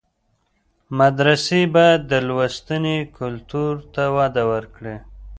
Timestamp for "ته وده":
3.93-4.43